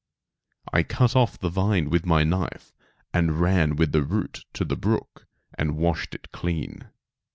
I 0.73 0.81
cut 0.81 1.15
off 1.15 1.37
the 1.37 1.49
vine 1.51 1.91
with 1.91 2.07
my 2.07 2.23
knife, 2.23 2.73
and 3.13 3.39
ran 3.39 3.75
with 3.75 3.91
the 3.91 4.01
root 4.01 4.45
to 4.53 4.65
the 4.65 4.75
brook 4.75 5.27
and 5.55 5.77
washed 5.77 6.15
it 6.15 6.31
clean. 6.31 6.87